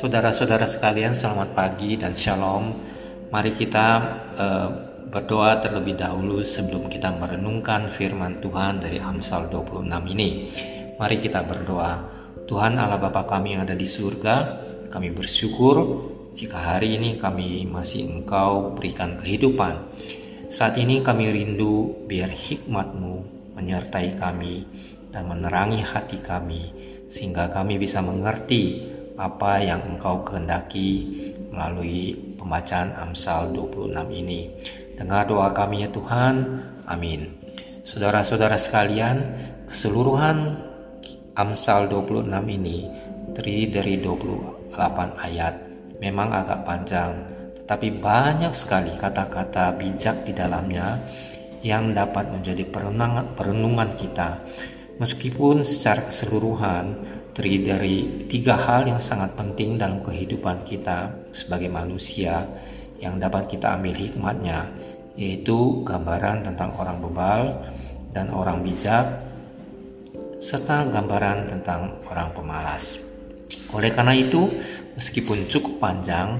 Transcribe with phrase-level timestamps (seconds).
[0.00, 2.72] Saudara-saudara sekalian, selamat pagi dan shalom.
[3.28, 3.86] Mari kita
[4.32, 4.68] uh,
[5.12, 10.48] berdoa terlebih dahulu sebelum kita merenungkan firman Tuhan dari Amsal 26 ini.
[10.96, 12.00] Mari kita berdoa.
[12.48, 15.76] Tuhan Allah Bapa kami yang ada di surga, kami bersyukur
[16.32, 20.00] jika hari ini kami masih Engkau berikan kehidupan.
[20.48, 23.14] Saat ini kami rindu biar hikmat-Mu
[23.52, 24.64] menyertai kami
[25.12, 26.72] dan menerangi hati kami
[27.12, 28.88] sehingga kami bisa mengerti
[29.20, 31.04] apa yang engkau kehendaki
[31.52, 34.48] melalui pembacaan Amsal 26 ini.
[34.96, 36.34] Dengar doa kami ya Tuhan.
[36.88, 37.28] Amin.
[37.84, 39.20] Saudara-saudara sekalian,
[39.68, 40.56] keseluruhan
[41.36, 42.88] Amsal 26 ini
[43.36, 44.72] terdiri dari 28
[45.20, 45.54] ayat.
[46.00, 47.12] Memang agak panjang,
[47.62, 50.98] tetapi banyak sekali kata-kata bijak di dalamnya
[51.62, 54.34] yang dapat menjadi perenungan, perenungan kita.
[55.00, 56.84] Meskipun secara keseluruhan
[57.32, 57.96] terdiri dari
[58.28, 62.44] tiga hal yang sangat penting dalam kehidupan kita sebagai manusia
[63.00, 64.68] yang dapat kita ambil hikmatnya
[65.16, 67.40] yaitu gambaran tentang orang bebal
[68.12, 69.04] dan orang bijak
[70.42, 72.98] serta gambaran tentang orang pemalas.
[73.72, 74.52] Oleh karena itu,
[74.98, 76.36] meskipun cukup panjang,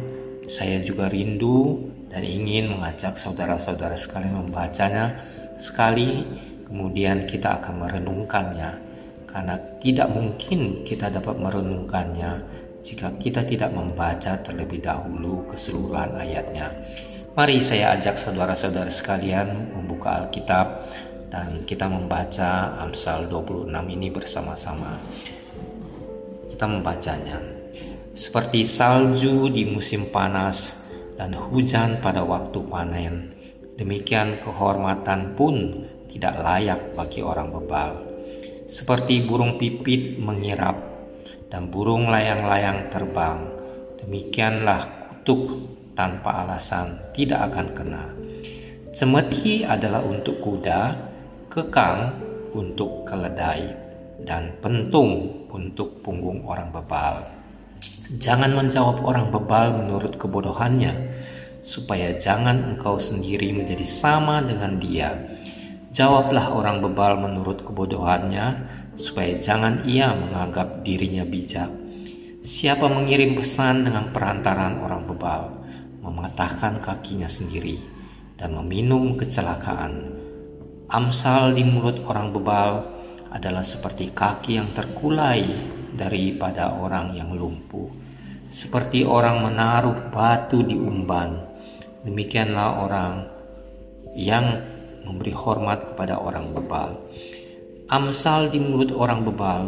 [0.50, 1.80] saya juga rindu
[2.12, 5.16] dan ingin mengajak saudara-saudara sekalian membacanya
[5.56, 6.26] sekali,
[6.72, 8.70] kemudian kita akan merenungkannya
[9.28, 12.40] karena tidak mungkin kita dapat merenungkannya
[12.80, 16.72] jika kita tidak membaca terlebih dahulu keseluruhan ayatnya.
[17.36, 20.66] Mari saya ajak saudara-saudara sekalian membuka Alkitab
[21.28, 24.96] dan kita membaca Amsal 26 ini bersama-sama.
[26.48, 27.36] Kita membacanya.
[28.12, 33.32] Seperti salju di musim panas dan hujan pada waktu panen,
[33.80, 38.12] demikian kehormatan pun tidak layak bagi orang bebal
[38.72, 40.80] seperti burung pipit mengirap
[41.52, 43.44] dan burung layang-layang terbang.
[44.00, 48.04] Demikianlah kutuk tanpa alasan tidak akan kena.
[48.96, 50.96] Cemeti adalah untuk kuda,
[51.52, 52.16] kekang
[52.56, 53.68] untuk keledai,
[54.24, 57.28] dan pentung untuk punggung orang bebal.
[58.24, 60.92] Jangan menjawab orang bebal menurut kebodohannya,
[61.60, 65.12] supaya jangan engkau sendiri menjadi sama dengan dia
[65.92, 68.64] Jawablah orang bebal menurut kebodohannya,
[68.96, 71.68] supaya jangan ia menganggap dirinya bijak.
[72.40, 75.52] Siapa mengirim pesan dengan perantaran orang bebal,
[76.00, 77.76] mematahkan kakinya sendiri,
[78.40, 80.16] dan meminum kecelakaan.
[80.88, 82.70] Amsal di mulut orang bebal
[83.28, 85.44] adalah seperti kaki yang terkulai
[85.92, 87.92] daripada orang yang lumpuh.
[88.48, 91.36] Seperti orang menaruh batu di umban,
[92.04, 93.14] demikianlah orang
[94.16, 94.72] yang
[95.04, 96.90] memberi hormat kepada orang bebal.
[97.92, 99.62] Amsal di mulut orang bebal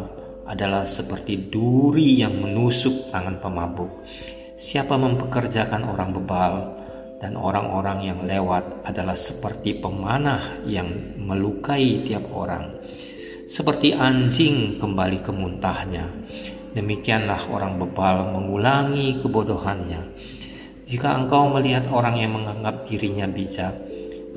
[0.48, 3.90] adalah seperti duri yang menusuk tangan pemabuk.
[4.54, 6.52] Siapa mempekerjakan orang bebal
[7.18, 12.68] dan orang-orang yang lewat adalah seperti pemanah yang melukai tiap orang.
[13.48, 16.04] Seperti anjing kembali ke muntahnya.
[16.74, 20.00] Demikianlah orang bebal mengulangi kebodohannya.
[20.84, 23.72] Jika engkau melihat orang yang menganggap dirinya bijak,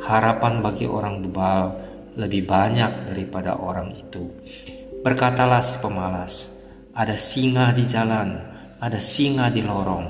[0.01, 1.73] harapan bagi orang bebal
[2.17, 4.25] lebih banyak daripada orang itu.
[5.05, 6.33] Berkatalah si pemalas,
[6.97, 8.33] ada singa di jalan,
[8.81, 10.05] ada singa di lorong,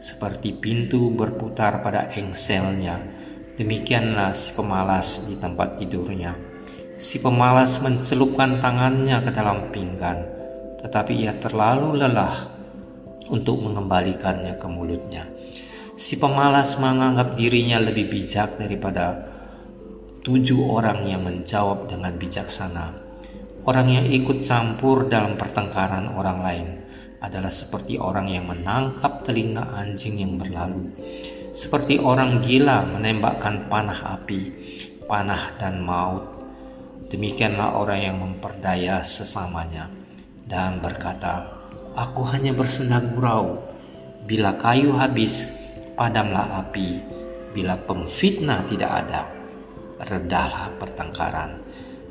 [0.00, 2.96] seperti pintu berputar pada engselnya.
[3.52, 6.32] Demikianlah si pemalas di tempat tidurnya.
[6.96, 10.24] Si pemalas mencelupkan tangannya ke dalam pinggan,
[10.80, 12.48] tetapi ia terlalu lelah
[13.28, 15.28] untuk mengembalikannya ke mulutnya.
[16.02, 19.22] Si pemalas menganggap dirinya lebih bijak daripada
[20.26, 22.90] tujuh orang yang menjawab dengan bijaksana.
[23.62, 26.68] Orang yang ikut campur dalam pertengkaran orang lain
[27.22, 30.90] adalah seperti orang yang menangkap telinga anjing yang berlalu,
[31.54, 34.50] seperti orang gila menembakkan panah api,
[35.06, 36.26] panah dan maut.
[37.14, 39.86] Demikianlah orang yang memperdaya sesamanya
[40.50, 41.46] dan berkata,
[41.94, 43.62] "Aku hanya bersenang gurau.
[44.26, 45.61] Bila kayu habis,
[45.96, 47.00] padamlah api,
[47.52, 49.22] bila pemfitnah tidak ada,
[50.08, 51.60] redahlah pertengkaran.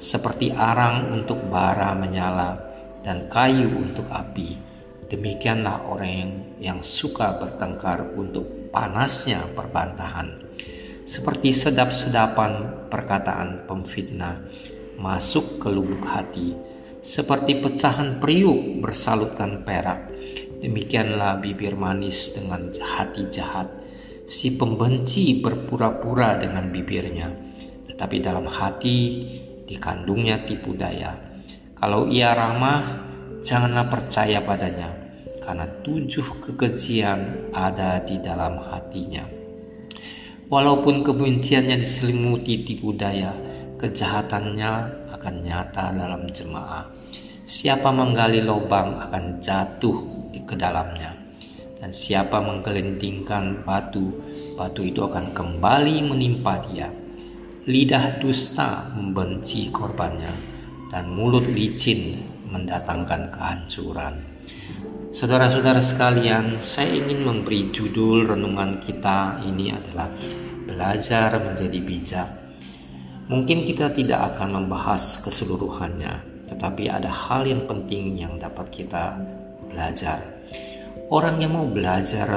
[0.02, 2.58] Seperti arang untuk bara menyala
[3.06, 4.58] dan kayu untuk api,
[5.10, 10.30] demikianlah orang yang, yang suka bertengkar untuk panasnya perbantahan.
[11.06, 14.40] Seperti sedap-sedapan perkataan pemfitnah
[14.98, 16.54] masuk ke lubuk hati,
[17.02, 20.06] seperti pecahan periuk bersalutkan perak
[20.62, 23.66] Demikianlah bibir manis dengan hati jahat.
[24.30, 27.34] Si pembenci berpura-pura dengan bibirnya,
[27.90, 29.26] tetapi dalam hati
[29.66, 31.18] dikandungnya tipu daya.
[31.74, 32.86] Kalau ia ramah,
[33.42, 34.94] janganlah percaya padanya,
[35.42, 39.26] karena tujuh kekejian ada di dalam hatinya.
[40.46, 43.34] Walaupun kebenciannya diselimuti tipu daya,
[43.82, 44.72] kejahatannya
[45.10, 46.86] akan nyata dalam jemaah.
[47.50, 51.14] Siapa menggali lubang akan jatuh di ke dalamnya.
[51.78, 54.10] Dan siapa menggelindingkan batu,
[54.56, 56.88] batu itu akan kembali menimpa dia.
[57.68, 60.34] Lidah dusta membenci korbannya,
[60.90, 64.18] dan mulut licin mendatangkan kehancuran.
[65.12, 70.08] Saudara-saudara sekalian, saya ingin memberi judul renungan kita ini adalah
[70.64, 72.30] belajar menjadi bijak.
[73.28, 79.20] Mungkin kita tidak akan membahas keseluruhannya, tetapi ada hal yang penting yang dapat kita
[79.72, 80.20] belajar.
[81.12, 82.28] Orang yang mau belajar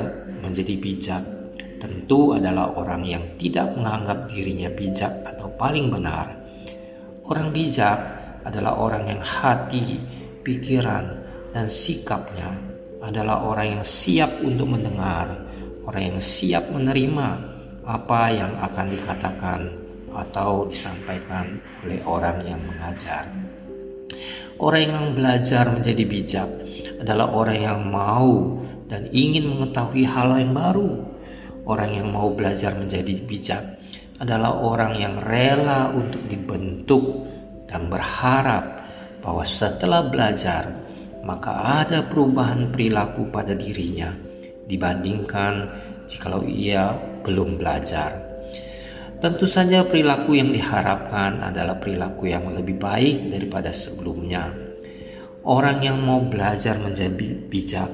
[0.43, 1.23] menjadi bijak
[1.85, 6.33] tentu adalah orang yang tidak menganggap dirinya bijak atau paling benar.
[7.29, 7.99] Orang bijak
[8.45, 10.01] adalah orang yang hati,
[10.41, 11.05] pikiran,
[11.53, 12.51] dan sikapnya
[13.05, 15.29] adalah orang yang siap untuk mendengar,
[15.85, 17.29] orang yang siap menerima
[17.85, 19.61] apa yang akan dikatakan
[20.15, 23.29] atau disampaikan oleh orang yang mengajar.
[24.57, 26.49] Orang yang belajar menjadi bijak
[27.05, 28.57] adalah orang yang mau
[28.89, 30.91] dan ingin mengetahui hal yang baru.
[31.69, 33.63] Orang yang mau belajar menjadi bijak
[34.21, 37.05] adalah orang yang rela untuk dibentuk
[37.69, 38.85] dan berharap
[39.21, 40.69] bahwa setelah belajar
[41.25, 44.13] maka ada perubahan perilaku pada dirinya
[44.69, 45.69] dibandingkan
[46.05, 46.93] jikalau ia
[47.25, 48.13] belum belajar.
[49.25, 54.53] Tentu saja perilaku yang diharapkan adalah perilaku yang lebih baik daripada sebelumnya.
[55.45, 57.91] Orang yang mau belajar menjadi bijak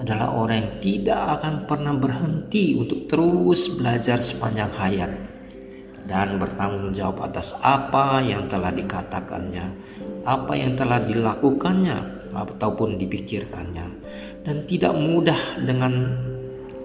[0.00, 5.12] adalah orang yang tidak akan pernah berhenti untuk terus belajar sepanjang hayat
[6.04, 9.66] dan bertanggung jawab atas apa yang telah dikatakannya,
[10.28, 11.96] apa yang telah dilakukannya
[12.36, 13.86] ataupun dipikirkannya
[14.44, 15.92] dan tidak mudah dengan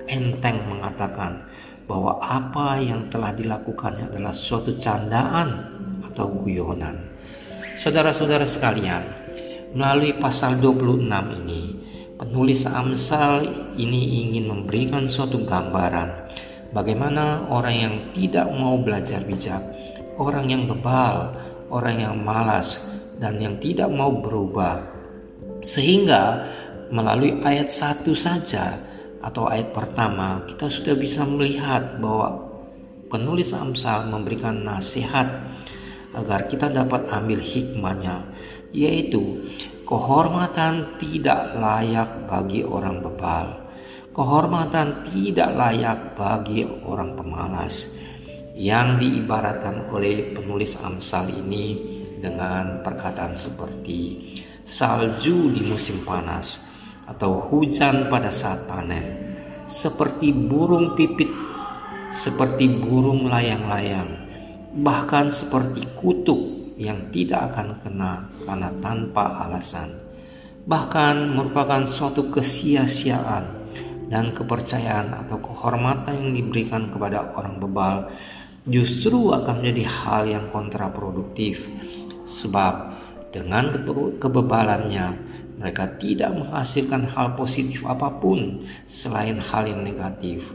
[0.08, 1.44] enteng mengatakan
[1.92, 5.76] bahwa apa yang telah dilakukannya adalah suatu candaan
[6.08, 6.98] atau guyonan.
[7.76, 9.25] Saudara-saudara sekalian,
[9.74, 11.08] melalui pasal 26
[11.42, 11.64] ini
[12.16, 13.44] Penulis Amsal
[13.76, 16.32] ini ingin memberikan suatu gambaran
[16.72, 19.60] bagaimana orang yang tidak mau belajar bijak,
[20.16, 21.36] orang yang bebal,
[21.68, 22.80] orang yang malas,
[23.20, 24.80] dan yang tidak mau berubah.
[25.68, 26.40] Sehingga
[26.88, 28.80] melalui ayat satu saja
[29.20, 32.48] atau ayat pertama kita sudah bisa melihat bahwa
[33.12, 35.28] penulis Amsal memberikan nasihat
[36.16, 38.24] agar kita dapat ambil hikmahnya
[38.76, 39.48] yaitu
[39.86, 43.54] Kehormatan tidak layak bagi orang bebal.
[44.18, 47.94] Kehormatan tidak layak bagi orang pemalas.
[48.58, 51.78] Yang diibaratkan oleh penulis Amsal ini
[52.18, 54.34] dengan perkataan seperti
[54.66, 56.66] salju di musim panas
[57.06, 59.06] atau hujan pada saat panen,
[59.70, 61.30] seperti burung pipit,
[62.10, 64.10] seperti burung layang-layang,
[64.82, 69.88] bahkan seperti kutuk yang tidak akan kena karena tanpa alasan.
[70.66, 73.66] Bahkan merupakan suatu kesia-siaan
[74.10, 78.10] dan kepercayaan atau kehormatan yang diberikan kepada orang bebal
[78.66, 81.66] justru akan menjadi hal yang kontraproduktif
[82.26, 82.94] sebab
[83.30, 83.70] dengan
[84.18, 85.08] kebebalannya
[85.62, 90.50] mereka tidak menghasilkan hal positif apa pun selain hal yang negatif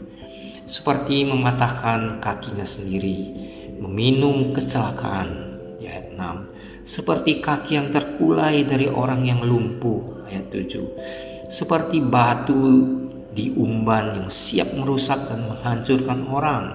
[0.67, 3.31] seperti mematahkan kakinya sendiri
[3.79, 5.50] meminum kecelakaan
[5.87, 12.87] ayat 6 seperti kaki yang terkulai dari orang yang lumpuh ayat 7 seperti batu
[13.31, 16.65] di umban yang siap merusak dan menghancurkan orang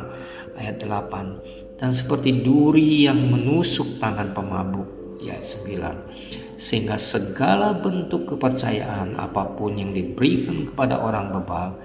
[0.56, 4.88] ayat 8 dan seperti duri yang menusuk tangan pemabuk
[5.20, 11.76] ayat 9 sehingga segala bentuk kepercayaan apa pun yang diberikan kepada orang bebal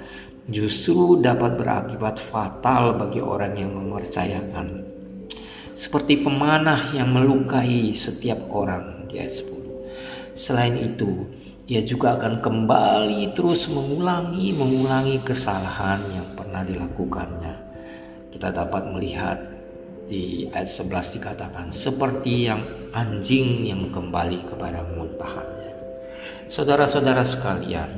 [0.48, 4.91] justru dapat berakibat fatal bagi orang yang mempercayakan
[5.82, 10.38] seperti pemanah yang melukai setiap orang di ayat 10.
[10.38, 11.26] Selain itu,
[11.66, 17.56] ia juga akan kembali terus mengulangi mengulangi kesalahan yang pernah dilakukannya.
[18.30, 19.42] Kita dapat melihat
[20.06, 22.62] di ayat 11 dikatakan seperti yang
[22.94, 25.74] anjing yang kembali kepada muntahannya.
[26.46, 27.90] Saudara-saudara sekalian,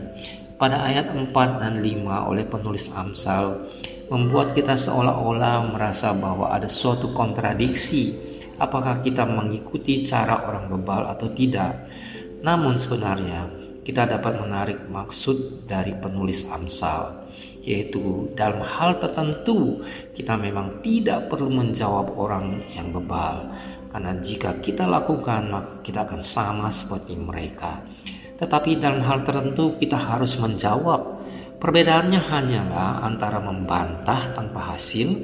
[0.55, 3.67] pada ayat 4 dan 5 oleh penulis Amsal
[4.13, 8.13] membuat kita seolah-olah merasa bahwa ada suatu kontradiksi
[8.61, 11.73] apakah kita mengikuti cara orang bebal atau tidak.
[12.45, 13.49] Namun sebenarnya
[13.81, 17.25] kita dapat menarik maksud dari penulis Amsal
[17.63, 19.79] yaitu dalam hal tertentu
[20.11, 23.39] kita memang tidak perlu menjawab orang yang bebal
[23.87, 27.77] Karena jika kita lakukan maka kita akan sama seperti mereka.
[28.41, 31.12] Tetapi dalam hal tertentu kita harus menjawab.
[31.63, 35.15] Perbedaannya hanyalah antara membantah tanpa hasil,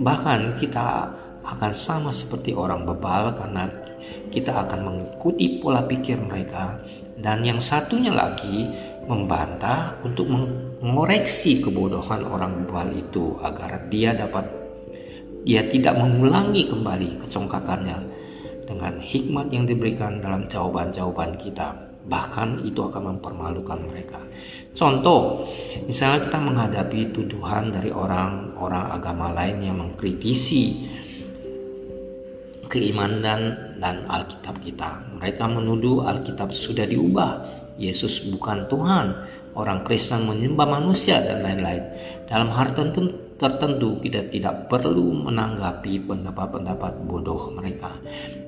[0.00, 1.12] bahkan kita
[1.44, 3.68] akan sama seperti orang bebal karena
[4.32, 6.80] kita akan mengikuti pola pikir mereka.
[7.20, 8.64] Dan yang satunya lagi
[9.04, 14.48] membantah untuk mengoreksi kebodohan orang bebal itu agar dia dapat
[15.44, 17.98] dia tidak mengulangi kembali kecongkakannya
[18.64, 24.20] dengan hikmat yang diberikan dalam jawaban-jawaban kita bahkan itu akan mempermalukan mereka.
[24.74, 25.46] Contoh,
[25.86, 30.84] misalnya kita menghadapi tuduhan dari orang-orang agama lain yang mengkritisi
[32.68, 34.98] keimanan dan Alkitab kita.
[35.22, 37.62] Mereka menuduh Alkitab sudah diubah.
[37.78, 39.06] Yesus bukan Tuhan.
[39.54, 41.82] Orang Kristen menyembah manusia dan lain-lain.
[42.26, 47.90] Dalam hal tertentu, tertentu kita tidak perlu menanggapi pendapat-pendapat bodoh mereka.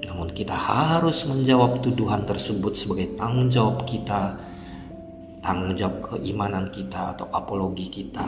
[0.07, 4.39] Namun kita harus menjawab tuduhan tersebut sebagai tanggung jawab kita
[5.47, 8.27] tanggung jawab keimanan kita atau apologi kita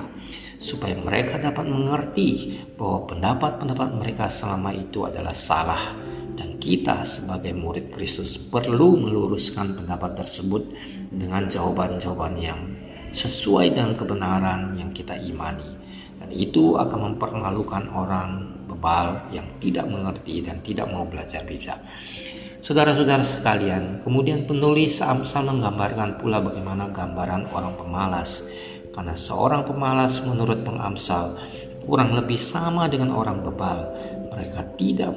[0.63, 5.83] supaya mereka dapat mengerti bahwa pendapat-pendapat mereka selama itu adalah salah
[6.39, 10.63] dan kita sebagai murid Kristus perlu meluruskan pendapat tersebut
[11.11, 12.61] dengan jawaban-jawaban yang
[13.11, 15.78] sesuai dengan kebenaran yang kita imani
[16.19, 21.79] dan itu akan mempermalukan orang bebal yang tidak mengerti dan tidak mau belajar bijak.
[22.59, 28.51] Saudara-saudara sekalian, kemudian penulis Amsal menggambarkan pula bagaimana gambaran orang pemalas.
[28.91, 31.39] Karena seorang pemalas menurut pengamsal
[31.87, 33.79] kurang lebih sama dengan orang bebal.
[34.35, 35.15] Mereka tidak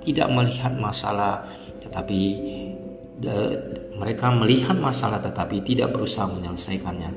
[0.00, 1.44] tidak melihat masalah
[1.84, 2.20] tetapi
[3.20, 3.36] de,
[4.00, 7.10] mereka melihat masalah tetapi tidak berusaha menyelesaikannya.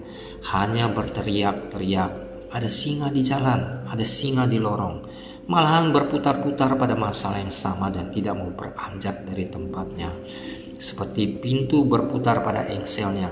[0.52, 2.12] Hanya berteriak-teriak,
[2.56, 8.10] ada singa di jalan, ada singa di lorong malahan berputar-putar pada masalah yang sama dan
[8.10, 10.10] tidak mau beranjak dari tempatnya.
[10.82, 13.30] Seperti pintu berputar pada engselnya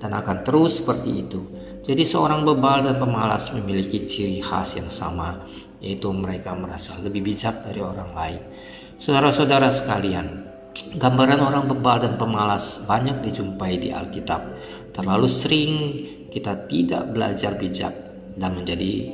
[0.00, 1.40] dan akan terus seperti itu.
[1.84, 5.48] Jadi seorang bebal dan pemalas memiliki ciri khas yang sama,
[5.80, 8.42] yaitu mereka merasa lebih bijak dari orang lain.
[9.00, 10.26] Saudara-saudara sekalian,
[11.00, 14.40] gambaran orang bebal dan pemalas banyak dijumpai di Alkitab.
[14.92, 15.72] Terlalu sering
[16.28, 18.09] kita tidak belajar bijak
[18.40, 19.12] dan menjadi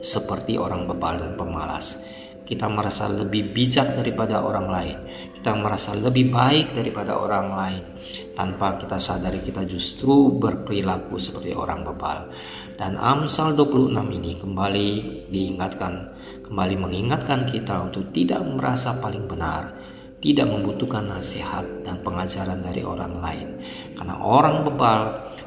[0.00, 2.00] seperti orang bebal dan pemalas.
[2.44, 4.98] Kita merasa lebih bijak daripada orang lain.
[5.40, 7.82] Kita merasa lebih baik daripada orang lain.
[8.36, 12.28] Tanpa kita sadari kita justru berperilaku seperti orang bebal.
[12.76, 14.88] Dan Amsal 26 ini kembali
[15.32, 15.94] diingatkan,
[16.44, 19.72] kembali mengingatkan kita untuk tidak merasa paling benar,
[20.20, 23.48] tidak membutuhkan nasihat dan pengajaran dari orang lain.
[23.96, 25.00] Karena orang bebal,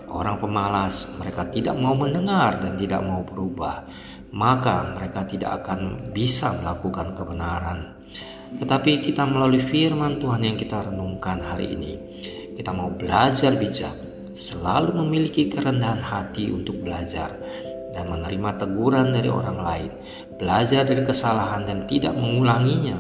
[0.07, 3.83] orang pemalas, mereka tidak mau mendengar dan tidak mau berubah
[4.35, 7.95] maka mereka tidak akan bisa melakukan kebenaran.
[8.59, 11.93] Tetapi kita melalui firman Tuhan yang kita renungkan hari ini,
[12.55, 13.91] kita mau belajar bijak,
[14.35, 17.31] selalu memiliki kerendahan hati untuk belajar
[17.91, 19.91] dan menerima teguran dari orang lain,
[20.39, 22.95] belajar dari kesalahan dan tidak mengulanginya.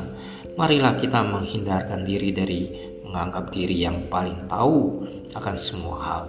[0.57, 2.61] Marilah kita menghindarkan diri dari
[3.07, 6.23] menganggap diri yang paling tahu akan semua hal.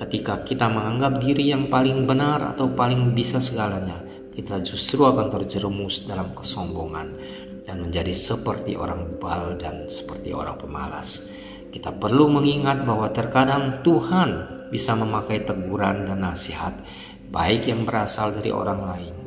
[0.00, 4.00] Ketika kita menganggap diri yang paling benar atau paling bisa segalanya,
[4.32, 7.12] kita justru akan terjerumus dalam kesombongan
[7.68, 11.28] dan menjadi seperti orang bal dan seperti orang pemalas.
[11.68, 14.30] Kita perlu mengingat bahwa terkadang Tuhan
[14.72, 16.80] bisa memakai teguran dan nasihat,
[17.28, 19.19] baik yang berasal dari orang lain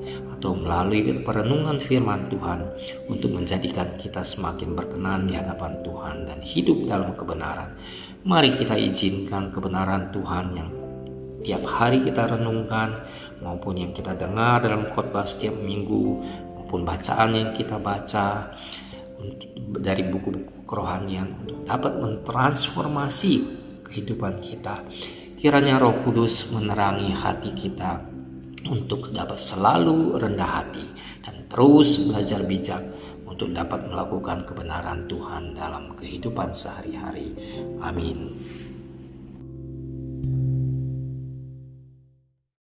[0.43, 2.67] atau melalui perenungan firman Tuhan
[3.07, 7.71] untuk menjadikan kita semakin berkenan di hadapan Tuhan dan hidup dalam kebenaran.
[8.27, 10.67] Mari kita izinkan kebenaran Tuhan yang
[11.47, 13.07] tiap hari kita renungkan
[13.39, 16.19] maupun yang kita dengar dalam khotbah setiap minggu
[16.59, 18.51] maupun bacaan yang kita baca
[19.79, 23.33] dari buku-buku kerohanian untuk dapat mentransformasi
[23.87, 24.83] kehidupan kita.
[25.39, 28.12] Kiranya Roh Kudus menerangi hati kita
[28.67, 30.85] untuk dapat selalu rendah hati
[31.23, 32.83] dan terus belajar bijak
[33.27, 37.33] untuk dapat melakukan kebenaran Tuhan dalam kehidupan sehari-hari.
[37.81, 38.37] Amin.